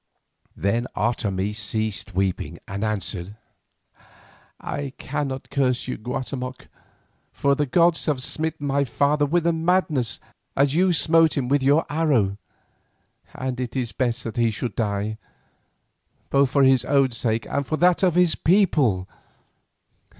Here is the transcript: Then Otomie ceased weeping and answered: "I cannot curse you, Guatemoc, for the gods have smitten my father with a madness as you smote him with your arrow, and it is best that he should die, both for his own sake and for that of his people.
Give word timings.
Then 0.57 0.87
Otomie 0.95 1.55
ceased 1.55 2.15
weeping 2.15 2.57
and 2.67 2.83
answered: 2.83 3.35
"I 4.59 4.93
cannot 4.97 5.51
curse 5.51 5.87
you, 5.87 5.95
Guatemoc, 5.99 6.69
for 7.31 7.53
the 7.53 7.67
gods 7.67 8.07
have 8.07 8.19
smitten 8.19 8.65
my 8.65 8.83
father 8.83 9.27
with 9.27 9.45
a 9.45 9.53
madness 9.53 10.19
as 10.55 10.73
you 10.73 10.91
smote 10.91 11.37
him 11.37 11.49
with 11.49 11.61
your 11.61 11.85
arrow, 11.87 12.39
and 13.35 13.59
it 13.59 13.75
is 13.75 13.91
best 13.91 14.23
that 14.23 14.37
he 14.37 14.49
should 14.49 14.75
die, 14.75 15.19
both 16.31 16.49
for 16.49 16.63
his 16.63 16.83
own 16.83 17.11
sake 17.11 17.45
and 17.47 17.67
for 17.67 17.77
that 17.77 18.01
of 18.01 18.15
his 18.15 18.33
people. 18.33 19.07